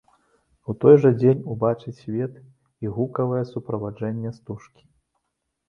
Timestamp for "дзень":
1.19-1.43